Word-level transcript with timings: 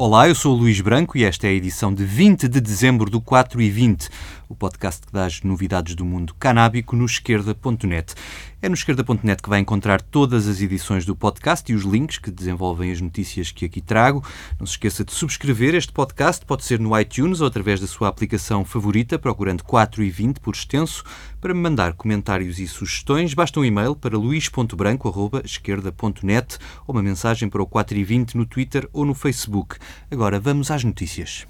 Olá, 0.00 0.28
eu 0.28 0.34
sou 0.36 0.54
o 0.54 0.56
Luís 0.56 0.80
Branco 0.80 1.18
e 1.18 1.24
esta 1.24 1.48
é 1.48 1.50
a 1.50 1.52
edição 1.52 1.92
de 1.92 2.04
20 2.04 2.46
de 2.46 2.60
dezembro 2.60 3.10
do 3.10 3.20
4 3.20 3.60
e 3.60 3.68
20, 3.68 4.08
o 4.48 4.54
podcast 4.54 5.04
que 5.04 5.12
dá 5.12 5.24
as 5.24 5.42
novidades 5.42 5.96
do 5.96 6.04
mundo 6.04 6.36
canábico 6.38 6.94
no 6.94 7.04
esquerda.net. 7.04 8.14
É 8.60 8.68
no 8.68 8.74
esquerda.net 8.74 9.40
que 9.40 9.48
vai 9.48 9.60
encontrar 9.60 10.02
todas 10.02 10.48
as 10.48 10.60
edições 10.60 11.06
do 11.06 11.14
podcast 11.14 11.70
e 11.70 11.76
os 11.76 11.84
links 11.84 12.18
que 12.18 12.28
desenvolvem 12.28 12.90
as 12.90 13.00
notícias 13.00 13.52
que 13.52 13.64
aqui 13.64 13.80
trago. 13.80 14.20
Não 14.58 14.66
se 14.66 14.72
esqueça 14.72 15.04
de 15.04 15.12
subscrever 15.12 15.76
este 15.76 15.92
podcast, 15.92 16.44
pode 16.44 16.64
ser 16.64 16.80
no 16.80 16.98
iTunes 16.98 17.40
ou 17.40 17.46
através 17.46 17.78
da 17.78 17.86
sua 17.86 18.08
aplicação 18.08 18.64
favorita, 18.64 19.16
procurando 19.16 19.62
4 19.62 20.02
e 20.02 20.10
20 20.10 20.40
por 20.40 20.56
extenso. 20.56 21.04
Para 21.40 21.54
me 21.54 21.60
mandar 21.60 21.92
comentários 21.92 22.58
e 22.58 22.66
sugestões, 22.66 23.32
basta 23.32 23.60
um 23.60 23.64
e-mail 23.64 23.94
para 23.94 24.18
luís.branco.esquerda.net 24.18 26.58
ou 26.84 26.96
uma 26.96 27.02
mensagem 27.02 27.48
para 27.48 27.62
o 27.62 27.66
4 27.66 27.96
e 27.96 28.02
20 28.02 28.36
no 28.36 28.44
Twitter 28.44 28.88
ou 28.92 29.06
no 29.06 29.14
Facebook. 29.14 29.76
Agora 30.10 30.40
vamos 30.40 30.72
às 30.72 30.82
notícias. 30.82 31.46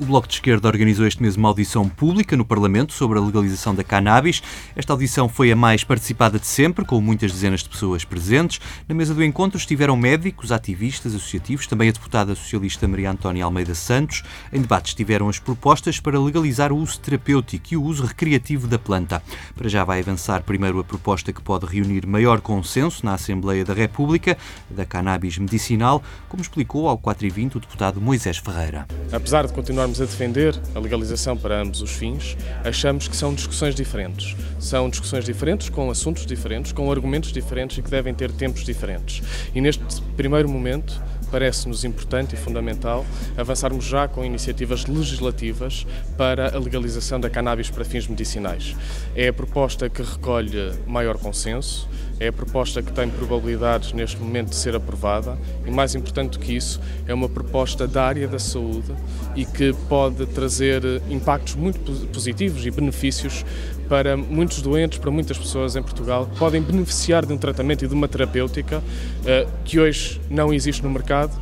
O 0.00 0.06
Bloco 0.06 0.26
de 0.26 0.32
Esquerda 0.32 0.66
organizou 0.66 1.06
este 1.06 1.20
mês 1.20 1.36
uma 1.36 1.50
audição 1.50 1.86
pública 1.86 2.34
no 2.34 2.42
Parlamento 2.42 2.94
sobre 2.94 3.18
a 3.18 3.20
legalização 3.20 3.74
da 3.74 3.84
cannabis. 3.84 4.42
Esta 4.74 4.94
audição 4.94 5.28
foi 5.28 5.52
a 5.52 5.56
mais 5.56 5.84
participada 5.84 6.38
de 6.38 6.46
sempre, 6.46 6.86
com 6.86 6.98
muitas 7.02 7.30
dezenas 7.30 7.62
de 7.62 7.68
pessoas 7.68 8.02
presentes. 8.02 8.62
Na 8.88 8.94
mesa 8.94 9.12
do 9.12 9.22
encontro 9.22 9.58
estiveram 9.58 9.98
médicos, 9.98 10.52
ativistas, 10.52 11.14
associativos, 11.14 11.66
também 11.66 11.90
a 11.90 11.92
deputada 11.92 12.34
socialista 12.34 12.88
Maria 12.88 13.10
Antónia 13.10 13.44
Almeida 13.44 13.74
Santos. 13.74 14.22
Em 14.50 14.62
debate 14.62 14.86
estiveram 14.86 15.28
as 15.28 15.38
propostas 15.38 16.00
para 16.00 16.18
legalizar 16.18 16.72
o 16.72 16.78
uso 16.78 16.98
terapêutico 16.98 17.66
e 17.72 17.76
o 17.76 17.82
uso 17.82 18.06
recreativo 18.06 18.66
da 18.66 18.78
planta. 18.78 19.22
Para 19.54 19.68
já 19.68 19.84
vai 19.84 20.00
avançar 20.00 20.42
primeiro 20.44 20.80
a 20.80 20.84
proposta 20.84 21.30
que 21.30 21.42
pode 21.42 21.66
reunir 21.66 22.06
maior 22.06 22.40
consenso 22.40 23.04
na 23.04 23.12
Assembleia 23.12 23.66
da 23.66 23.74
República, 23.74 24.38
da 24.70 24.86
cannabis 24.86 25.36
medicinal, 25.36 26.02
como 26.26 26.40
explicou 26.40 26.88
ao 26.88 26.96
4 26.96 27.26
e 27.26 27.28
20 27.28 27.56
o 27.58 27.60
deputado 27.60 28.00
Moisés 28.00 28.38
Ferreira. 28.38 28.86
Apesar 29.12 29.46
de 29.46 29.52
continuar 29.52 29.89
continuarmos 29.90 30.00
a 30.00 30.04
defender 30.04 30.54
a 30.74 30.78
legalização 30.78 31.36
para 31.36 31.60
ambos 31.60 31.82
os 31.82 31.90
fins, 31.90 32.36
achamos 32.64 33.08
que 33.08 33.16
são 33.16 33.34
discussões 33.34 33.74
diferentes. 33.74 34.36
São 34.58 34.88
discussões 34.88 35.24
diferentes, 35.24 35.68
com 35.68 35.90
assuntos 35.90 36.24
diferentes, 36.24 36.72
com 36.72 36.90
argumentos 36.90 37.32
diferentes 37.32 37.78
e 37.78 37.82
que 37.82 37.90
devem 37.90 38.14
ter 38.14 38.30
tempos 38.30 38.64
diferentes. 38.64 39.22
E 39.54 39.60
neste 39.60 39.82
primeiro 40.16 40.48
momento, 40.48 41.00
parece-nos 41.30 41.84
importante 41.84 42.34
e 42.34 42.38
fundamental 42.38 43.04
avançarmos 43.36 43.84
já 43.84 44.06
com 44.08 44.24
iniciativas 44.24 44.86
legislativas 44.86 45.86
para 46.16 46.54
a 46.54 46.58
legalização 46.58 47.18
da 47.20 47.30
cannabis 47.30 47.70
para 47.70 47.84
fins 47.84 48.06
medicinais. 48.06 48.76
É 49.14 49.28
a 49.28 49.32
proposta 49.32 49.88
que 49.88 50.02
recolhe 50.02 50.72
maior 50.86 51.18
consenso, 51.18 51.88
é 52.20 52.28
a 52.28 52.32
proposta 52.32 52.82
que 52.82 52.92
tem 52.92 53.08
probabilidades 53.08 53.94
neste 53.94 54.18
momento 54.18 54.50
de 54.50 54.56
ser 54.56 54.76
aprovada 54.76 55.38
e, 55.66 55.70
mais 55.70 55.94
importante 55.94 56.32
do 56.32 56.38
que 56.38 56.54
isso, 56.54 56.78
é 57.08 57.14
uma 57.14 57.30
proposta 57.30 57.88
da 57.88 58.04
área 58.04 58.28
da 58.28 58.38
saúde 58.38 58.94
e 59.34 59.46
que 59.46 59.72
pode 59.88 60.26
trazer 60.26 60.82
impactos 61.08 61.54
muito 61.54 61.80
positivos 62.08 62.64
e 62.66 62.70
benefícios 62.70 63.44
para 63.88 64.18
muitos 64.18 64.60
doentes, 64.60 64.98
para 64.98 65.10
muitas 65.10 65.38
pessoas 65.38 65.74
em 65.76 65.82
Portugal, 65.82 66.26
que 66.26 66.38
podem 66.38 66.60
beneficiar 66.60 67.24
de 67.24 67.32
um 67.32 67.38
tratamento 67.38 67.86
e 67.86 67.88
de 67.88 67.94
uma 67.94 68.06
terapêutica 68.06 68.82
eh, 69.24 69.46
que 69.64 69.80
hoje 69.80 70.20
não 70.28 70.52
existe 70.52 70.82
no 70.82 70.90
mercado, 70.90 71.32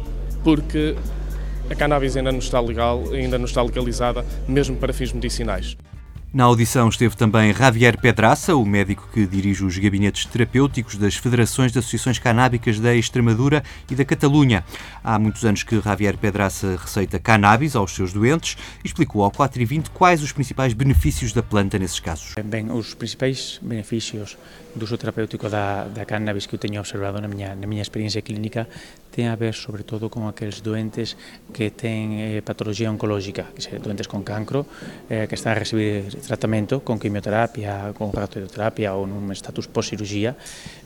porque 0.44 0.94
a 1.68 1.74
cannabis 1.74 2.16
ainda 2.16 2.30
não 2.30 2.38
está 2.38 2.60
legal, 2.60 3.02
ainda 3.12 3.36
não 3.36 3.44
está 3.44 3.60
legalizada, 3.60 4.24
mesmo 4.46 4.76
para 4.76 4.92
fins 4.92 5.12
medicinais. 5.12 5.76
Na 6.30 6.44
audição 6.44 6.90
esteve 6.90 7.16
também 7.16 7.54
Javier 7.54 7.98
Pedraça, 7.98 8.54
o 8.54 8.62
médico 8.62 9.08
que 9.10 9.26
dirige 9.26 9.64
os 9.64 9.78
gabinetes 9.78 10.26
terapêuticos 10.26 10.96
das 10.96 11.16
Federações 11.16 11.72
de 11.72 11.78
Associações 11.78 12.18
Canábicas 12.18 12.78
da 12.78 12.94
Extremadura 12.94 13.64
e 13.90 13.94
da 13.94 14.04
Catalunha. 14.04 14.62
Há 15.02 15.18
muitos 15.18 15.46
anos 15.46 15.62
que 15.62 15.80
Javier 15.80 16.18
Pedraça 16.18 16.76
receita 16.76 17.18
cannabis 17.18 17.74
aos 17.74 17.94
seus 17.94 18.12
doentes 18.12 18.58
e 18.84 18.88
explicou 18.88 19.24
ao 19.24 19.30
4 19.30 19.62
e 19.62 19.64
20 19.64 19.88
quais 19.88 20.22
os 20.22 20.30
principais 20.30 20.74
benefícios 20.74 21.32
da 21.32 21.42
planta 21.42 21.78
nesses 21.78 21.98
casos. 21.98 22.34
Bem, 22.44 22.70
os 22.70 22.92
principais 22.92 23.58
benefícios 23.62 24.36
do 24.76 24.84
uso 24.84 24.98
terapêutico 24.98 25.48
da, 25.48 25.84
da 25.84 26.04
cannabis 26.04 26.44
que 26.44 26.54
eu 26.54 26.58
tenho 26.58 26.78
observado 26.78 27.22
na 27.22 27.28
minha, 27.28 27.54
na 27.54 27.66
minha 27.66 27.80
experiência 27.80 28.20
clínica 28.20 28.68
ten 29.10 29.28
a 29.28 29.36
ver 29.36 29.54
sobre 29.54 29.82
todo 29.82 30.08
con 30.12 30.28
aqueles 30.28 30.62
doentes 30.62 31.16
que 31.50 31.72
ten 31.72 32.14
eh, 32.16 32.42
patología 32.44 32.92
oncológica, 32.92 33.50
que 33.52 33.62
se 33.62 33.78
doentes 33.78 34.06
con 34.06 34.22
cancro, 34.22 34.66
eh, 35.08 35.26
que 35.26 35.34
están 35.34 35.56
a 35.56 35.60
recibir 35.60 36.12
tratamento 36.22 36.80
con 36.84 37.00
quimioterapia, 37.00 37.92
con 37.96 38.12
radioterapia 38.12 38.94
ou 38.94 39.08
nun 39.08 39.32
status 39.34 39.66
post-cirugía 39.66 40.36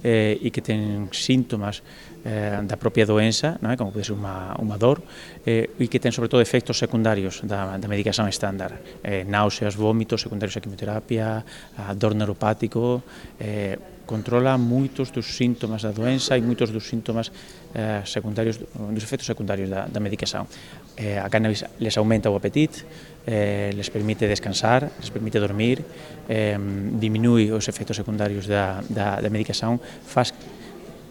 eh, 0.00 0.38
e 0.38 0.48
que 0.48 0.62
ten 0.64 1.10
síntomas 1.12 1.82
eh, 2.24 2.62
da 2.62 2.76
propia 2.78 3.04
doença, 3.04 3.58
non 3.60 3.74
é? 3.74 3.76
como 3.76 3.90
pode 3.90 4.06
ser 4.06 4.14
unha, 4.14 4.54
unha 4.62 4.78
dor, 4.78 5.02
eh, 5.44 5.68
e 5.78 5.86
que 5.90 5.98
ten 5.98 6.14
sobre 6.14 6.30
todo 6.30 6.40
efectos 6.40 6.78
secundarios 6.78 7.42
da, 7.42 7.76
da 7.76 7.88
medicación 7.90 8.30
estándar, 8.30 8.78
eh, 9.02 9.26
náuseas, 9.26 9.74
vómitos 9.74 10.22
secundarios 10.22 10.56
a 10.56 10.62
quimioterapia, 10.62 11.42
a 11.76 11.92
dor 11.98 12.14
neuropático, 12.14 13.02
eh, 13.42 13.76
controla 14.12 14.60
moitos 14.60 15.08
dos 15.08 15.24
síntomas 15.32 15.80
da 15.80 15.88
doença 15.88 16.36
e 16.36 16.44
moitos 16.44 16.68
dos 16.68 16.84
síntomas 16.84 17.32
eh, 17.72 18.04
secundarios, 18.04 18.60
dos 18.60 19.00
efectos 19.00 19.24
secundarios 19.24 19.72
da, 19.72 19.88
da 19.88 20.04
medicación. 20.04 20.44
Eh, 21.00 21.16
a 21.16 21.32
cannabis 21.32 21.64
les 21.80 21.96
aumenta 21.96 22.28
o 22.28 22.36
apetite, 22.36 22.84
eh, 23.24 23.72
les 23.72 23.88
permite 23.88 24.28
descansar, 24.28 24.84
les 25.00 25.08
permite 25.08 25.40
dormir, 25.40 25.80
eh, 26.28 26.60
diminui 27.00 27.48
os 27.48 27.64
efectos 27.72 27.96
secundarios 27.96 28.44
da, 28.44 28.84
da, 28.92 29.16
da 29.16 29.32
medicación, 29.32 29.80
faz 29.80 30.36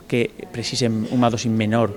que 0.06 0.29
precisen 0.53 1.09
unha 1.09 1.33
dosis 1.33 1.50
menor 1.50 1.89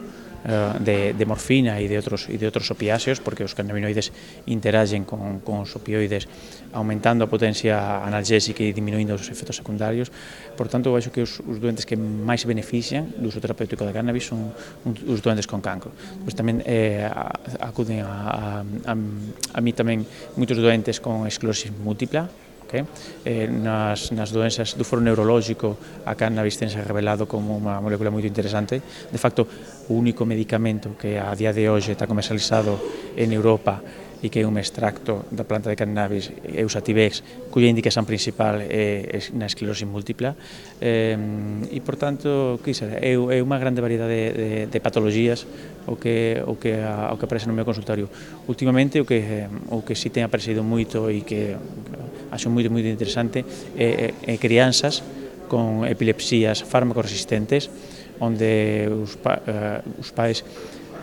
Eh, 0.45 0.73
de, 0.81 1.13
de, 1.15 1.25
morfina 1.25 1.81
e 1.81 1.89
de 1.89 1.97
outros 1.97 2.29
e 2.29 2.37
de 2.37 2.45
outros 2.45 2.69
opiáceos, 2.69 3.17
porque 3.17 3.49
os 3.49 3.57
cannabinoides 3.57 4.13
interagen 4.45 5.09
con, 5.09 5.41
con 5.41 5.65
os 5.65 5.73
opioides 5.73 6.29
aumentando 6.77 7.25
a 7.25 7.29
potencia 7.33 8.05
analgésica 8.05 8.61
e 8.61 8.77
diminuindo 8.77 9.17
os 9.17 9.25
efectos 9.33 9.57
secundarios. 9.57 10.13
Por 10.53 10.69
tanto, 10.69 10.93
eu 10.93 11.01
acho 11.01 11.09
que 11.09 11.25
os, 11.25 11.41
os 11.49 11.57
doentes 11.57 11.89
que 11.89 11.97
máis 11.97 12.45
benefician 12.45 13.09
do 13.17 13.33
uso 13.33 13.41
terapéutico 13.41 13.89
da 13.89 13.97
cannabis 13.97 14.29
son 14.29 14.53
os 14.85 15.25
doentes 15.25 15.49
con 15.49 15.65
cancro. 15.65 15.97
Pois 16.21 16.37
tamén 16.37 16.61
eh, 16.69 17.09
acuden 17.65 18.05
a, 18.05 18.13
a, 18.13 18.93
a, 18.93 18.93
a 18.93 19.61
mí 19.65 19.73
tamén 19.73 20.05
moitos 20.37 20.61
doentes 20.61 21.01
con 21.01 21.25
esclerosis 21.25 21.73
múltipla, 21.73 22.29
eh? 22.75 22.83
Eh, 23.23 23.47
nas, 23.47 24.11
nas 24.11 24.35
doenças 24.35 24.75
do 24.75 24.83
foro 24.83 24.99
neurológico 24.99 25.79
a 26.03 26.19
cannabis 26.19 26.59
tense 26.59 26.83
revelado 26.83 27.31
como 27.31 27.55
unha 27.55 27.79
molécula 27.79 28.11
moito 28.11 28.27
interesante 28.27 28.83
de 28.83 29.21
facto 29.21 29.47
o 29.87 29.95
único 29.95 30.27
medicamento 30.27 30.99
que 30.99 31.17
a 31.17 31.31
día 31.39 31.55
de 31.55 31.71
hoxe 31.71 31.95
está 31.95 32.11
comercializado 32.11 32.77
en 33.15 33.31
Europa 33.31 33.79
e 34.25 34.33
que 34.33 34.41
é 34.41 34.49
un 34.49 34.57
extracto 34.57 35.29
da 35.29 35.45
planta 35.45 35.69
de 35.69 35.77
cannabis 35.77 36.33
Eusativex, 36.49 37.21
cuya 37.53 37.69
indicación 37.69 38.09
principal 38.09 38.57
é 38.65 39.21
na 39.37 39.45
esclerose 39.45 39.85
múltipla. 39.85 40.33
Eh, 40.81 41.13
e, 41.69 41.79
por 41.85 42.01
tanto, 42.01 42.57
é 42.65 43.13
unha 43.21 43.59
grande 43.61 43.85
variedade 43.85 44.17
de, 44.17 44.25
de, 44.33 44.51
de 44.73 44.79
patologías 44.81 45.45
o 45.85 46.01
que, 46.01 46.41
o, 46.41 46.57
que, 46.57 46.73
o 46.81 47.15
que 47.21 47.25
aparece 47.29 47.45
no 47.45 47.53
meu 47.53 47.69
consultorio. 47.69 48.09
Últimamente, 48.49 48.97
o 48.97 49.05
que, 49.05 49.45
o 49.69 49.85
que 49.85 49.93
si 49.93 50.09
ten 50.09 50.25
aparecido 50.25 50.65
moito 50.65 51.13
e 51.13 51.21
que 51.21 51.53
acho 52.35 52.51
moi, 52.51 52.67
moi 52.67 52.83
interesante, 52.83 53.47
eh, 53.79 54.11
eh, 54.27 54.39
crianzas 54.43 55.07
con 55.47 55.87
epilepsías 55.87 56.67
farmacoresistentes, 56.67 57.71
onde 58.19 58.91
os, 58.91 59.15
pa, 59.15 59.39
eh, 59.47 59.81
os 60.03 60.11
pais 60.11 60.43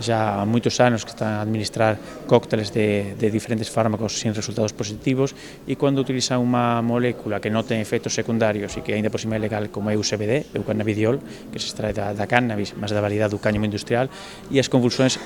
xa 0.01 0.41
há 0.41 0.45
moitos 0.45 0.77
anos 0.81 1.05
que 1.05 1.13
están 1.13 1.37
a 1.37 1.41
administrar 1.45 1.97
cócteles 2.27 2.73
de, 2.73 3.15
de 3.15 3.27
diferentes 3.29 3.69
fármacos 3.69 4.19
sin 4.19 4.33
resultados 4.33 4.73
positivos 4.73 5.33
e 5.69 5.77
cando 5.77 6.01
utilizan 6.01 6.41
unha 6.41 6.81
molécula 6.81 7.39
que 7.39 7.53
non 7.53 7.63
ten 7.63 7.79
efectos 7.79 8.17
secundarios 8.17 8.75
e 8.75 8.83
que 8.83 8.97
aínda 8.97 9.13
por 9.13 9.21
cima 9.21 9.37
é 9.37 9.41
legal 9.41 9.69
como 9.69 9.93
é 9.93 9.95
o 9.95 10.03
CBD, 10.03 10.57
o 10.57 10.65
cannabidiol, 10.65 11.21
que 11.53 11.61
se 11.61 11.71
extrae 11.71 11.93
da, 11.93 12.11
da 12.11 12.25
cannabis, 12.25 12.73
mas 12.75 12.91
da 12.91 12.99
validade 12.99 13.31
do 13.31 13.39
cáñamo 13.39 13.69
industrial, 13.69 14.09
e 14.49 14.57
as 14.57 14.67
convulsións 14.67 15.21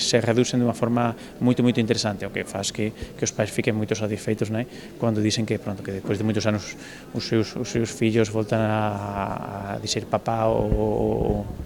se 0.00 0.16
reducen 0.18 0.58
de 0.58 0.66
unha 0.66 0.76
forma 0.76 1.12
moito, 1.38 1.60
moito 1.60 1.78
interesante, 1.78 2.24
o 2.24 2.32
que 2.32 2.48
faz 2.48 2.72
que, 2.72 2.90
que 2.90 3.24
os 3.24 3.32
pais 3.32 3.52
fiquen 3.52 3.76
moito 3.76 3.92
satisfeitos, 3.94 4.48
né? 4.48 4.66
cando 4.98 5.20
dicen 5.20 5.44
que, 5.44 5.60
pronto, 5.60 5.84
que 5.84 6.00
despois 6.00 6.16
de 6.16 6.24
moitos 6.24 6.44
anos 6.48 6.74
os 7.12 7.24
seus, 7.28 7.54
os 7.56 7.68
seus 7.68 7.90
fillos 7.92 8.32
voltan 8.32 8.62
a, 8.62 9.76
a 9.76 9.78
dizer 9.78 10.06
papá 10.06 10.46
ou, 10.48 10.64
ou, 10.72 10.92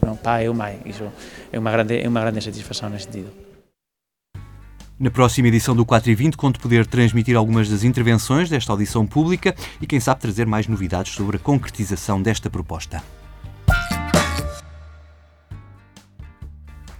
ou 0.03 0.07
non, 0.09 0.17
pai 0.19 0.49
ou 0.49 0.55
mãe, 0.57 0.81
iso 0.89 1.09
é 1.53 1.57
unha 1.57 1.73
grande, 1.73 2.01
é 2.01 2.07
unha 2.09 2.23
grande 2.25 2.41
satisfação 2.53 2.91
nesse 2.91 3.05
sentido. 3.05 3.33
Na 4.99 5.11
próxima 5.11 5.47
edição 5.47 5.77
do 5.77 5.87
4 5.87 6.11
e 6.11 6.15
20, 6.15 6.37
conto 6.37 6.59
poder 6.59 6.85
transmitir 6.85 7.37
algumas 7.37 7.69
das 7.69 7.85
intervenções 7.85 8.51
desta 8.51 8.73
audição 8.73 9.07
pública 9.07 9.55
e, 9.81 9.87
quem 9.87 10.01
sabe, 10.01 10.21
trazer 10.21 10.45
mais 10.45 10.67
novidades 10.67 11.13
sobre 11.13 11.37
a 11.37 11.41
concretização 11.41 12.21
desta 12.21 12.51
proposta. 12.51 13.01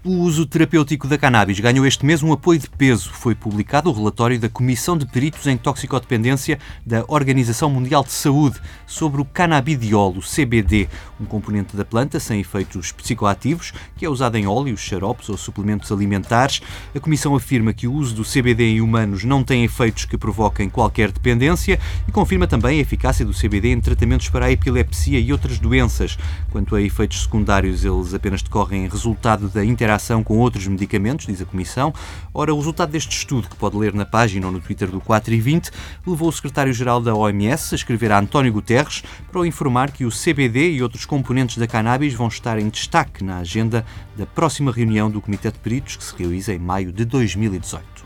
O 0.05 0.13
uso 0.13 0.47
terapêutico 0.47 1.09
da 1.09 1.19
cannabis 1.19 1.59
ganhou 1.59 1.85
este 1.85 2.07
mês 2.07 2.23
um 2.23 2.33
apoio 2.33 2.61
de 2.61 2.71
peso. 2.71 3.11
Foi 3.13 3.35
publicado 3.35 3.91
o 3.91 3.93
relatório 3.93 4.39
da 4.39 4.49
Comissão 4.49 4.97
de 4.97 5.05
Peritos 5.05 5.45
em 5.49 5.57
Toxicodependência 5.57 6.61
da 6.87 7.05
Organização 7.09 7.69
Mundial 7.69 8.05
de 8.05 8.13
Saúde 8.13 8.61
sobre 8.87 9.21
o 9.21 9.25
cannabidiol, 9.25 10.17
o 10.17 10.21
CBD, 10.21 10.89
um 11.21 11.25
componente 11.25 11.77
da 11.77 11.85
planta 11.85 12.21
sem 12.21 12.39
efeitos 12.39 12.93
psicoativos, 12.93 13.73
que 13.97 14.07
é 14.07 14.09
usado 14.09 14.37
em 14.37 14.47
óleos, 14.47 14.79
xaropes 14.79 15.31
ou 15.31 15.37
suplementos 15.37 15.91
alimentares. 15.91 16.63
A 16.95 17.01
Comissão 17.01 17.35
afirma 17.35 17.73
que 17.73 17.89
o 17.89 17.93
uso 17.93 18.15
do 18.15 18.23
CBD 18.23 18.75
em 18.75 18.81
humanos 18.81 19.25
não 19.25 19.43
tem 19.43 19.65
efeitos 19.65 20.05
que 20.05 20.17
provoquem 20.17 20.71
qualquer 20.71 21.11
dependência 21.11 21.81
e 22.07 22.13
confirma 22.13 22.47
também 22.47 22.79
a 22.79 22.83
eficácia 22.83 23.27
do 23.27 23.35
CBD 23.35 23.73
em 23.73 23.81
tratamentos 23.81 24.29
para 24.29 24.47
a 24.47 24.53
epilepsia 24.53 25.19
e 25.19 25.33
outras 25.33 25.59
doenças. 25.59 26.17
Quanto 26.53 26.77
a 26.77 26.81
efeitos 26.81 27.25
secundários, 27.25 27.85
eles 27.85 28.15
apenas 28.15 28.43
decorrem 28.43 28.85
em 28.85 28.89
resultado 28.89 29.49
da 29.49 29.65
interação 29.65 29.88
interação 29.89 30.23
com 30.23 30.37
outros 30.37 30.67
medicamentos, 30.67 31.25
diz 31.25 31.41
a 31.41 31.47
Comissão. 31.47 31.95
Ora, 32.35 32.53
o 32.53 32.59
resultado 32.59 32.91
deste 32.91 33.17
estudo, 33.17 33.49
que 33.49 33.57
pode 33.57 33.77
ler 33.77 33.95
na 33.95 34.05
página 34.05 34.47
ou 34.47 34.53
no 34.53 34.61
Twitter 34.61 34.91
do 34.91 35.01
4 35.01 35.33
e 35.33 35.41
20, 35.41 35.71
levou 36.07 36.29
o 36.29 36.33
secretário-geral 36.33 37.01
da 37.01 37.15
OMS 37.15 37.75
a 37.75 37.77
escrever 37.77 38.13
a 38.13 38.19
António 38.19 38.53
Guterres 38.53 39.03
para 39.33 39.41
o 39.41 39.47
informar 39.47 39.91
que 39.91 40.05
o 40.05 40.11
CBD 40.11 40.73
e 40.73 40.83
outros 40.83 41.07
componentes 41.07 41.57
da 41.57 41.67
cannabis 41.67 42.13
vão 42.13 42.29
estar 42.29 42.59
em 42.59 42.69
destaque 42.69 43.25
na 43.25 43.39
agenda 43.39 43.85
da 44.15 44.27
próxima 44.27 44.71
reunião 44.71 45.11
do 45.11 45.23
Comitê 45.23 45.51
de 45.51 45.59
Peritos, 45.59 45.97
que 45.97 46.05
se 46.05 46.15
realiza 46.15 46.53
em 46.53 46.59
maio 46.59 46.93
de 46.93 47.07
2018. 47.07 47.98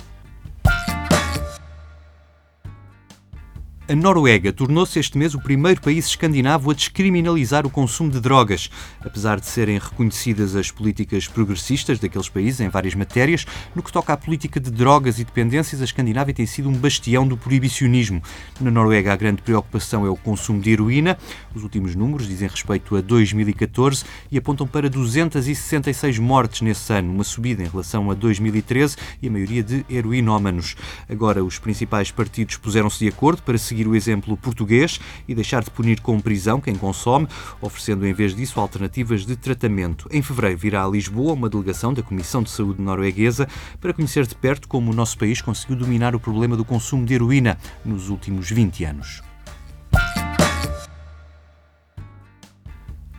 A 3.88 3.96
Noruega 3.96 4.52
tornou-se 4.52 4.96
este 5.00 5.19
mês 5.19 5.34
o 5.34 5.40
primeiro 5.40 5.81
país 5.81 6.06
escandinavo 6.06 6.70
a 6.70 6.75
descriminalizar 6.75 7.67
o 7.67 7.70
consumo 7.70 8.11
de 8.11 8.20
drogas. 8.20 8.70
Apesar 9.05 9.40
de 9.40 9.46
serem 9.46 9.76
reconhecidas 9.76 10.55
as 10.55 10.70
políticas 10.70 11.26
progressistas 11.26 11.99
daqueles 11.99 12.29
países 12.29 12.61
em 12.61 12.69
várias 12.69 12.94
matérias, 12.94 13.44
no 13.75 13.82
que 13.82 13.90
toca 13.90 14.12
à 14.12 14.17
política 14.17 14.61
de 14.61 14.70
drogas 14.70 15.19
e 15.19 15.25
dependências, 15.25 15.81
a 15.81 15.84
Escandinávia 15.84 16.32
tem 16.32 16.46
sido 16.46 16.69
um 16.69 16.73
bastião 16.73 17.26
do 17.26 17.37
proibicionismo. 17.37 18.23
Na 18.61 18.70
Noruega, 18.70 19.12
a 19.12 19.17
grande 19.17 19.43
preocupação 19.43 20.06
é 20.06 20.08
o 20.08 20.17
consumo 20.17 20.61
de 20.61 20.70
heroína. 20.70 21.19
Os 21.52 21.64
últimos 21.64 21.96
números 21.96 22.28
dizem 22.28 22.49
respeito 22.49 22.94
a 22.94 23.00
2014 23.00 24.05
e 24.31 24.38
apontam 24.38 24.64
para 24.64 24.88
266 24.88 26.20
mortes 26.20 26.61
nesse 26.61 26.93
ano, 26.93 27.12
uma 27.12 27.25
subida 27.25 27.64
em 27.64 27.69
relação 27.69 28.12
a 28.12 28.14
2013 28.14 28.96
e 29.20 29.26
a 29.26 29.31
maioria 29.31 29.62
de 29.62 29.85
heroinómanos. 29.90 30.76
Agora, 31.11 31.44
os 31.44 31.58
principais 31.58 32.12
partidos 32.12 32.56
puseram-se 32.56 33.00
de 33.00 33.08
acordo 33.08 33.43
para 33.43 33.58
seguir 33.58 33.71
seguir 33.72 33.88
o 33.88 33.96
exemplo 33.96 34.36
português 34.36 35.00
e 35.26 35.34
deixar 35.34 35.64
de 35.64 35.70
punir 35.70 36.00
com 36.00 36.20
prisão 36.20 36.60
quem 36.60 36.74
consome, 36.74 37.26
oferecendo 37.60 38.06
em 38.06 38.12
vez 38.12 38.34
disso 38.34 38.60
alternativas 38.60 39.24
de 39.24 39.34
tratamento. 39.34 40.06
Em 40.12 40.20
fevereiro 40.20 40.58
virá 40.58 40.84
a 40.84 40.88
Lisboa 40.88 41.32
uma 41.32 41.48
delegação 41.48 41.94
da 41.94 42.02
Comissão 42.02 42.42
de 42.42 42.50
Saúde 42.50 42.82
norueguesa 42.82 43.48
para 43.80 43.94
conhecer 43.94 44.26
de 44.26 44.34
perto 44.34 44.69
como 44.69 44.92
o 44.92 44.94
nosso 44.94 45.16
país 45.16 45.40
conseguiu 45.40 45.76
dominar 45.76 46.14
o 46.14 46.20
problema 46.20 46.54
do 46.54 46.64
consumo 46.64 47.06
de 47.06 47.14
heroína 47.14 47.56
nos 47.82 48.10
últimos 48.10 48.50
20 48.50 48.84
anos. 48.84 49.31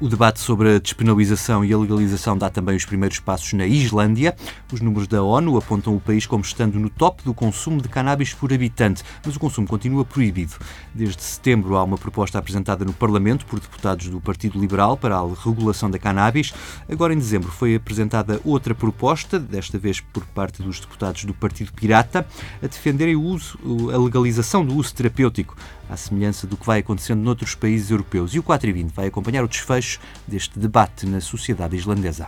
O 0.03 0.09
debate 0.09 0.41
sobre 0.41 0.75
a 0.75 0.79
despenalização 0.79 1.63
e 1.63 1.71
a 1.71 1.77
legalização 1.77 2.37
dá 2.37 2.49
também 2.49 2.75
os 2.75 2.83
primeiros 2.83 3.21
passos 3.21 3.53
na 3.53 3.65
Islândia. 3.65 4.35
Os 4.69 4.81
números 4.81 5.07
da 5.07 5.23
ONU 5.23 5.57
apontam 5.57 5.95
o 5.95 5.99
país 6.01 6.25
como 6.25 6.43
estando 6.43 6.77
no 6.77 6.89
top 6.89 7.23
do 7.23 7.33
consumo 7.33 7.81
de 7.81 7.87
cannabis 7.87 8.33
por 8.33 8.51
habitante, 8.51 9.01
mas 9.25 9.37
o 9.37 9.39
consumo 9.39 9.65
continua 9.65 10.03
proibido. 10.03 10.55
Desde 10.93 11.23
setembro 11.23 11.77
há 11.77 11.83
uma 11.85 11.97
proposta 11.97 12.37
apresentada 12.37 12.83
no 12.83 12.91
Parlamento 12.91 13.45
por 13.45 13.61
deputados 13.61 14.09
do 14.09 14.19
Partido 14.19 14.59
Liberal 14.59 14.97
para 14.97 15.15
a 15.15 15.25
regulação 15.41 15.89
da 15.89 15.97
cannabis. 15.97 16.53
Agora, 16.91 17.13
em 17.13 17.17
dezembro, 17.17 17.49
foi 17.49 17.73
apresentada 17.73 18.41
outra 18.43 18.75
proposta, 18.75 19.39
desta 19.39 19.77
vez 19.77 20.01
por 20.01 20.25
parte 20.25 20.61
dos 20.61 20.81
deputados 20.81 21.23
do 21.23 21.33
Partido 21.33 21.71
Pirata, 21.71 22.27
a 22.61 22.67
defenderem 22.67 23.15
o 23.15 23.21
uso, 23.21 23.57
a 23.89 23.97
legalização 23.97 24.65
do 24.65 24.75
uso 24.75 24.93
terapêutico 24.93 25.55
à 25.89 25.97
semelhança 25.97 26.47
do 26.47 26.57
que 26.57 26.65
vai 26.65 26.79
acontecendo 26.79 27.21
noutros 27.21 27.55
países 27.55 27.91
europeus. 27.91 28.33
E 28.33 28.39
o 28.39 28.43
4 28.43 28.69
e 28.69 28.73
20 28.73 28.91
vai 28.91 29.07
acompanhar 29.07 29.43
o 29.43 29.47
desfecho 29.47 29.99
deste 30.27 30.57
debate 30.57 31.05
na 31.05 31.21
sociedade 31.21 31.75
islandesa. 31.75 32.27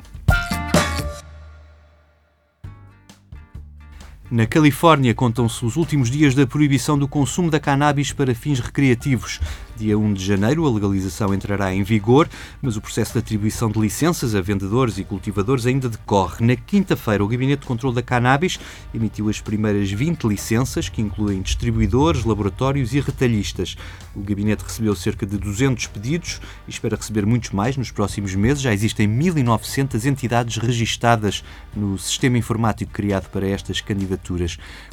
Na 4.31 4.47
Califórnia 4.47 5.13
contam-se 5.13 5.63
os 5.63 5.75
últimos 5.75 6.09
dias 6.09 6.33
da 6.33 6.47
proibição 6.47 6.97
do 6.97 7.07
consumo 7.07 7.51
da 7.51 7.59
cannabis 7.59 8.11
para 8.11 8.33
fins 8.33 8.59
recreativos. 8.59 9.39
Dia 9.77 9.99
1 9.99 10.13
de 10.13 10.25
janeiro, 10.25 10.65
a 10.65 10.71
legalização 10.71 11.31
entrará 11.31 11.75
em 11.75 11.83
vigor, 11.83 12.27
mas 12.59 12.75
o 12.75 12.81
processo 12.81 13.13
de 13.13 13.19
atribuição 13.19 13.69
de 13.69 13.77
licenças 13.77 14.33
a 14.33 14.41
vendedores 14.41 14.97
e 14.97 15.03
cultivadores 15.03 15.67
ainda 15.67 15.89
decorre. 15.89 16.43
Na 16.43 16.55
quinta-feira, 16.55 17.23
o 17.23 17.27
Gabinete 17.27 17.59
de 17.59 17.67
Controlo 17.67 17.93
da 17.93 18.01
Cannabis 18.01 18.57
emitiu 18.93 19.29
as 19.29 19.41
primeiras 19.41 19.91
20 19.91 20.23
licenças, 20.23 20.89
que 20.89 21.01
incluem 21.01 21.41
distribuidores, 21.41 22.23
laboratórios 22.23 22.93
e 22.93 23.01
retalhistas. 23.01 23.77
O 24.15 24.21
Gabinete 24.21 24.63
recebeu 24.63 24.95
cerca 24.95 25.25
de 25.25 25.37
200 25.37 25.87
pedidos 25.87 26.39
e 26.67 26.71
espera 26.71 26.95
receber 26.95 27.25
muitos 27.25 27.51
mais 27.51 27.77
nos 27.77 27.91
próximos 27.91 28.33
meses. 28.33 28.63
Já 28.63 28.73
existem 28.73 29.07
1.900 29.07 30.05
entidades 30.05 30.57
registadas 30.57 31.43
no 31.75 31.97
sistema 31.99 32.37
informático 32.37 32.91
criado 32.91 33.29
para 33.29 33.45
estas 33.45 33.81
candidaturas. 33.81 34.14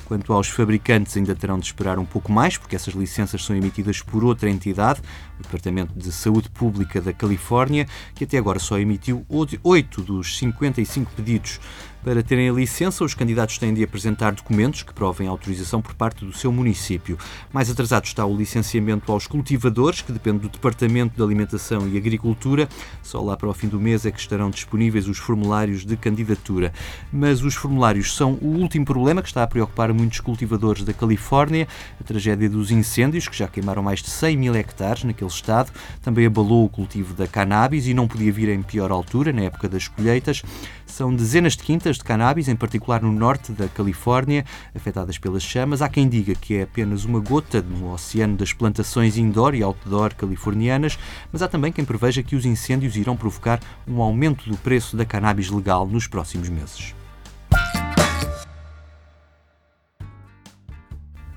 Quanto 0.04 0.32
aos 0.32 0.48
fabricantes, 0.48 1.16
ainda 1.16 1.34
terão 1.34 1.58
de 1.58 1.66
esperar 1.66 1.98
um 1.98 2.04
pouco 2.04 2.30
mais, 2.30 2.56
porque 2.56 2.76
essas 2.76 2.94
licenças 2.94 3.44
são 3.44 3.56
emitidas 3.56 4.00
por 4.00 4.24
outra 4.24 4.50
entidade 4.50 5.00
o 5.38 5.42
Departamento 5.42 5.92
de 5.96 6.12
Saúde 6.12 6.48
Pública 6.48 7.00
da 7.00 7.12
Califórnia, 7.12 7.86
que 8.14 8.24
até 8.24 8.38
agora 8.38 8.58
só 8.58 8.78
emitiu 8.78 9.24
8 9.28 10.02
dos 10.02 10.38
55 10.38 11.10
pedidos 11.16 11.60
para 12.04 12.20
terem 12.20 12.48
a 12.48 12.52
licença, 12.52 13.04
os 13.04 13.14
candidatos 13.14 13.58
têm 13.58 13.72
de 13.72 13.84
apresentar 13.84 14.32
documentos 14.32 14.82
que 14.82 14.92
provem 14.92 15.28
autorização 15.28 15.80
por 15.80 15.94
parte 15.94 16.24
do 16.24 16.32
seu 16.32 16.50
município. 16.50 17.16
Mais 17.52 17.70
atrasado 17.70 18.04
está 18.04 18.26
o 18.26 18.36
licenciamento 18.36 19.12
aos 19.12 19.28
cultivadores, 19.28 20.02
que 20.02 20.10
depende 20.10 20.40
do 20.40 20.48
Departamento 20.48 21.14
de 21.16 21.22
Alimentação 21.22 21.88
e 21.88 21.96
Agricultura. 21.96 22.68
Só 23.02 23.20
lá 23.22 23.36
para 23.36 23.48
o 23.48 23.54
fim 23.54 23.68
do 23.68 23.78
mês 23.78 24.04
é 24.04 24.10
que 24.10 24.18
estarão 24.18 24.50
disponíveis 24.50 25.06
os 25.06 25.18
formulários 25.18 25.84
de 25.84 25.96
candidatura. 25.96 26.72
Mas 27.12 27.42
os 27.42 27.54
formulários 27.54 28.16
são 28.16 28.32
o 28.42 28.48
último 28.48 28.84
problema 28.84 29.22
que 29.22 29.28
está 29.28 29.44
a 29.44 29.46
preocupar 29.46 29.92
muitos 29.92 30.18
cultivadores 30.18 30.82
da 30.82 30.92
Califórnia. 30.92 31.68
A 32.00 32.04
tragédia 32.04 32.50
dos 32.50 32.72
incêndios, 32.72 33.28
que 33.28 33.36
já 33.36 33.46
queimaram 33.46 33.82
mais 33.82 34.02
de 34.02 34.10
100 34.10 34.36
mil 34.36 34.54
hectares 34.56 35.04
naquele 35.04 35.30
estado, 35.30 35.70
também 36.02 36.26
abalou 36.26 36.64
o 36.64 36.68
cultivo 36.68 37.14
da 37.14 37.28
cannabis 37.28 37.86
e 37.86 37.94
não 37.94 38.08
podia 38.08 38.32
vir 38.32 38.48
em 38.48 38.62
pior 38.62 38.90
altura, 38.90 39.32
na 39.32 39.42
época 39.42 39.68
das 39.68 39.86
colheitas. 39.86 40.42
São 40.84 41.14
dezenas 41.14 41.56
de 41.56 41.62
quintas 41.62 41.91
de 41.96 42.04
cannabis, 42.04 42.48
em 42.48 42.56
particular 42.56 43.02
no 43.02 43.12
norte 43.12 43.52
da 43.52 43.68
Califórnia, 43.68 44.44
afetadas 44.74 45.18
pelas 45.18 45.42
chamas. 45.42 45.82
Há 45.82 45.88
quem 45.88 46.08
diga 46.08 46.34
que 46.34 46.56
é 46.56 46.62
apenas 46.62 47.04
uma 47.04 47.20
gota 47.20 47.62
no 47.62 47.92
oceano 47.92 48.36
das 48.36 48.52
plantações 48.52 49.16
indoor 49.16 49.54
e 49.54 49.62
outdoor 49.62 50.14
californianas, 50.14 50.98
mas 51.32 51.42
há 51.42 51.48
também 51.48 51.72
quem 51.72 51.84
preveja 51.84 52.22
que 52.22 52.36
os 52.36 52.46
incêndios 52.46 52.96
irão 52.96 53.16
provocar 53.16 53.60
um 53.86 54.00
aumento 54.00 54.48
do 54.48 54.56
preço 54.56 54.96
da 54.96 55.04
cannabis 55.04 55.50
legal 55.50 55.86
nos 55.86 56.06
próximos 56.06 56.48
meses. 56.48 56.94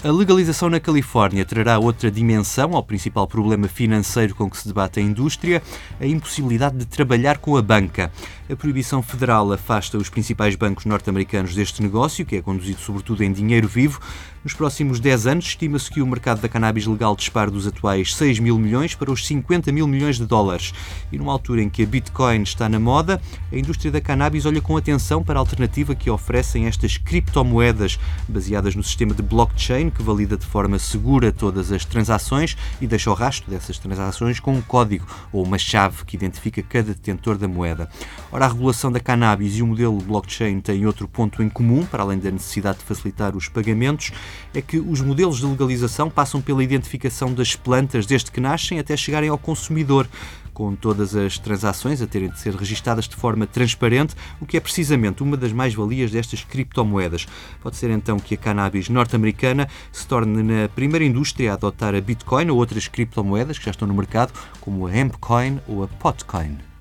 A 0.06 0.12
legalização 0.12 0.70
na 0.70 0.80
Califórnia 0.80 1.44
trará 1.44 1.80
outra 1.80 2.12
dimensão 2.12 2.76
ao 2.76 2.84
principal 2.84 3.26
problema 3.26 3.68
financeiro 3.68 4.36
com 4.36 4.48
que 4.48 4.56
se 4.56 4.68
debate 4.68 5.00
a 5.00 5.02
indústria, 5.02 5.64
a 6.00 6.06
impossibilidade 6.06 6.78
de 6.78 6.86
trabalhar 6.86 7.40
com 7.40 7.58
a 7.58 7.62
banca. 7.64 8.12
A 8.48 8.56
proibição 8.56 9.02
federal 9.02 9.52
afasta 9.52 9.98
os 9.98 10.08
principais 10.08 10.56
bancos 10.56 10.86
norte-americanos 10.86 11.56
deste 11.56 11.82
negócio, 11.82 12.24
que 12.24 12.36
é 12.36 12.42
conduzido 12.44 12.80
sobretudo 12.82 13.24
em 13.24 13.34
dinheiro 13.34 13.68
vivo. 13.68 14.00
Nos 14.46 14.54
próximos 14.54 15.00
10 15.00 15.26
anos, 15.26 15.46
estima-se 15.46 15.90
que 15.90 16.04
o 16.04 16.06
mercado 16.06 16.40
da 16.40 16.48
cannabis 16.48 16.86
legal 16.86 17.16
dispare 17.16 17.50
dos 17.50 17.66
atuais 17.66 18.14
6 18.14 18.38
mil 18.38 18.60
milhões 18.60 18.94
para 18.94 19.12
os 19.12 19.26
50 19.26 19.72
mil 19.72 19.88
milhões 19.88 20.18
de 20.20 20.26
dólares. 20.28 20.72
E 21.12 21.18
numa 21.18 21.32
altura 21.32 21.64
em 21.64 21.70
que 21.70 21.82
a 21.82 21.86
Bitcoin 21.88 22.44
está 22.44 22.70
na 22.70 22.80
moda, 22.80 23.20
a 23.52 23.58
indústria 23.58 23.92
da 23.92 24.00
cannabis 24.00 24.46
olha 24.46 24.62
com 24.62 24.78
atenção 24.78 25.24
para 25.24 25.40
a 25.40 25.42
alternativa 25.42 25.96
que 25.96 26.12
oferecem 26.12 26.68
estas 26.68 26.96
criptomoedas 26.96 27.98
baseadas 28.28 28.76
no 28.76 28.84
sistema 28.84 29.16
de 29.16 29.24
blockchain 29.24 29.90
que 29.90 30.04
valida 30.04 30.38
de 30.38 30.46
forma 30.46 30.78
segura 30.78 31.32
todas 31.32 31.72
as 31.72 31.84
transações 31.84 32.56
e 32.80 32.86
deixa 32.86 33.10
o 33.10 33.16
rastro 33.16 33.50
dessas 33.50 33.80
transações 33.80 34.40
com 34.40 34.54
um 34.54 34.62
código 34.62 35.08
ou 35.34 35.44
uma 35.44 35.58
chave 35.58 36.06
que 36.06 36.16
identifica 36.16 36.62
cada 36.62 36.94
detentor 36.94 37.40
da 37.40 37.48
moeda. 37.48 37.90
Ora, 38.32 38.46
a 38.46 38.50
regulação 38.50 38.92
da 38.92 39.00
cannabis 39.00 39.58
e 39.58 39.64
o 39.64 39.66
modelo 39.66 39.98
blockchain 39.98 40.60
têm 40.60 40.86
outro 40.86 41.08
ponto 41.08 41.42
em 41.42 41.50
comum, 41.50 41.84
para 41.84 42.04
além 42.04 42.20
da 42.20 42.30
necessidade 42.30 42.78
de 42.78 42.84
facilitar 42.84 43.36
os 43.36 43.50
pagamentos, 43.50 44.12
é 44.54 44.62
que 44.62 44.80
os 44.80 45.02
modelos 45.02 45.38
de 45.38 45.46
legalização 45.46 46.10
passam 46.10 46.42
pela 46.42 46.64
identificação 46.64 47.34
das 47.34 47.56
plantas 47.56 48.06
desde 48.06 48.32
que 48.32 48.40
nascem 48.40 48.80
até 48.80 48.96
chegarem 48.96 49.30
ao 49.30 49.38
consumidor 49.38 50.08
com 50.56 50.74
todas 50.74 51.16
as 51.16 51.38
transações 51.38 52.02
a 52.02 52.08
terem 52.08 52.30
de 52.30 52.40
ser 52.40 52.56
registadas 52.56 53.08
de 53.08 53.16
forma 53.16 53.46
transparente, 53.46 54.16
o 54.40 54.46
que 54.46 54.56
é 54.56 54.60
precisamente 54.60 55.22
uma 55.22 55.36
das 55.36 55.52
mais-valias 55.52 56.10
destas 56.10 56.44
criptomoedas. 56.44 57.28
Pode 57.62 57.76
ser 57.76 57.92
então 57.92 58.18
que 58.18 58.36
a 58.36 58.38
cannabis 58.38 58.88
norte-americana 58.88 59.68
se 59.92 60.08
torne 60.08 60.42
na 60.42 60.70
primeira 60.70 61.04
indústria 61.04 61.52
a 61.52 61.54
adotar 61.56 61.94
a 61.94 62.00
Bitcoin 62.00 62.50
ou 62.50 62.58
outras 62.58 62.88
criptomoedas 62.88 63.60
que 63.60 63.66
já 63.66 63.72
estão 63.72 63.88
no 63.88 63.94
mercado, 63.94 64.32
como 64.62 64.88
a 64.88 64.98
Hempcoin 64.98 65.60
ou 65.68 65.84
a 65.84 65.88
Potcoin. 65.88 66.75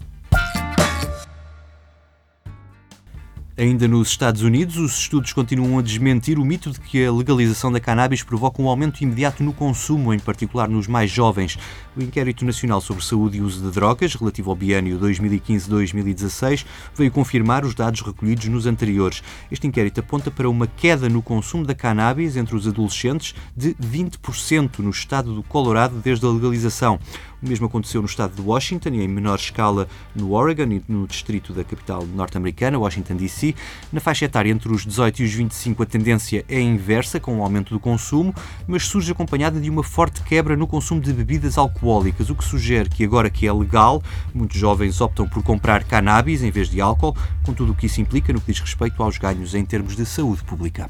Ainda 3.57 3.87
nos 3.87 4.09
Estados 4.09 4.43
Unidos, 4.43 4.77
os 4.79 4.99
estudos 4.99 5.33
continuam 5.33 5.79
a 5.79 5.83
desmentir 5.83 6.41
o 6.41 6.45
mito 6.45 6.73
de 6.73 6.81
que 6.81 7.05
a 7.05 7.13
legalização 7.13 7.71
da 7.71 7.79
cannabis 7.79 8.21
provoca 8.21 8.61
um 8.61 8.69
aumento 8.69 9.01
imediato 9.01 9.45
no 9.45 9.53
consumo, 9.53 10.13
em 10.13 10.19
particular 10.19 10.69
nos 10.69 10.89
mais 10.89 11.09
jovens. 11.09 11.57
O 11.97 12.03
Inquérito 12.03 12.45
Nacional 12.45 12.81
sobre 12.81 13.05
Saúde 13.05 13.39
e 13.39 13.41
Uso 13.41 13.63
de 13.63 13.71
Drogas, 13.71 14.17
relativo 14.17 14.51
ao 14.51 14.57
biênio 14.57 14.99
2015-2016, 14.99 16.67
veio 16.97 17.13
confirmar 17.13 17.65
os 17.65 17.77
dados 17.77 18.01
recolhidos 18.01 18.47
nos 18.47 18.67
anteriores. 18.67 19.23
Este 19.53 19.69
inquérito 19.69 20.01
aponta 20.01 20.33
para 20.33 20.51
uma 20.51 20.67
queda 20.67 21.09
no 21.09 21.23
consumo 21.23 21.65
da 21.65 21.77
cannabis 21.77 22.37
entre 22.37 22.57
os 22.57 22.67
adolescentes 22.67 23.37
de 23.57 23.77
20% 23.77 24.81
no 24.81 24.91
estado 24.91 25.33
do 25.33 25.45
Colorado 25.45 26.01
desde 26.03 26.27
a 26.27 26.29
legalização. 26.29 26.99
O 27.45 27.49
mesmo 27.49 27.67
aconteceu 27.67 28.01
no 28.01 28.07
estado 28.07 28.35
de 28.35 28.41
Washington 28.41 28.89
e 28.95 29.03
em 29.03 29.09
menor 29.09 29.39
escala 29.39 29.87
no 30.17 30.33
Oregon 30.33 30.73
e 30.73 30.83
no 30.89 31.07
distrito 31.07 31.53
da 31.53 31.63
capital 31.63 32.03
norte-americana, 32.07 32.79
Washington 32.79 33.17
DC. 33.17 33.55
Na 33.93 34.01
faixa 34.01 34.25
etária 34.25 34.51
entre 34.51 34.73
os 34.73 34.87
18 34.87 35.21
e 35.21 35.27
os 35.27 35.33
25 35.35 35.83
a 35.83 35.87
tendência 35.87 36.43
é 36.49 36.59
inversa, 36.59 37.21
com 37.21 37.35
o 37.35 37.39
um 37.41 37.43
aumento 37.43 37.75
do 37.75 37.79
consumo, 37.79 38.35
mas 38.67 38.85
surge 38.85 39.13
acompanhada 39.13 39.61
de 39.61 39.69
uma 39.69 39.83
forte 39.83 40.23
quebra 40.23 40.57
no 40.57 40.67
consumo 40.67 41.03
de 41.03 41.13
bebidas 41.13 41.59
alcoólicas, 41.59 42.31
o 42.31 42.35
que 42.35 42.45
sugere 42.45 42.89
que 42.89 43.05
agora 43.05 43.29
que 43.29 43.47
é 43.47 43.53
legal, 43.53 44.03
muitos 44.33 44.59
jovens 44.59 45.03
optam 45.03 45.29
por 45.29 45.43
comprar 45.43 45.85
cannabis 45.85 46.43
em 46.43 46.51
vez 46.51 46.71
de 46.71 46.81
álcool, 46.81 47.15
com 47.43 47.53
tudo 47.53 47.73
o 47.73 47.75
que 47.75 47.85
isso 47.85 48.01
implica 48.01 48.33
no 48.33 48.41
que 48.41 48.53
diz 48.53 48.61
respeito 48.61 49.03
aos 49.03 49.19
ganhos 49.19 49.55
em 49.55 49.67
termos 49.67 49.95
de 49.95 50.07
saúde 50.07 50.43
pública. 50.45 50.89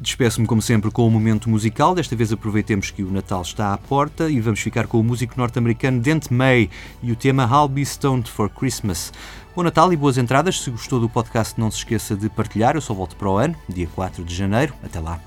Despeço-me, 0.00 0.46
como 0.46 0.62
sempre, 0.62 0.90
com 0.90 1.06
o 1.06 1.10
momento 1.10 1.50
musical. 1.50 1.94
Desta 1.94 2.16
vez 2.16 2.32
aproveitemos 2.32 2.90
que 2.90 3.02
o 3.02 3.10
Natal 3.10 3.42
está 3.42 3.74
à 3.74 3.76
porta 3.76 4.30
e 4.30 4.40
vamos 4.40 4.60
ficar 4.60 4.86
com 4.86 4.98
o 4.98 5.04
músico 5.04 5.34
norte-americano 5.36 6.00
Dent 6.00 6.30
May 6.30 6.70
e 7.02 7.12
o 7.12 7.16
tema 7.16 7.42
I'll 7.44 7.68
Be 7.68 7.82
Stoned 7.82 8.30
for 8.30 8.48
Christmas. 8.48 9.12
Bom 9.54 9.62
Natal 9.62 9.92
e 9.92 9.96
boas 9.96 10.16
entradas. 10.16 10.60
Se 10.60 10.70
gostou 10.70 10.98
do 10.98 11.08
podcast, 11.08 11.60
não 11.60 11.70
se 11.70 11.78
esqueça 11.78 12.16
de 12.16 12.30
partilhar. 12.30 12.76
Eu 12.76 12.80
só 12.80 12.94
volto 12.94 13.14
para 13.14 13.28
o 13.28 13.36
ano, 13.36 13.54
dia 13.68 13.88
4 13.94 14.24
de 14.24 14.34
janeiro. 14.34 14.72
Até 14.82 15.00
lá. 15.00 15.20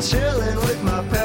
chilling 0.00 0.56
with 0.56 0.82
my. 0.84 1.17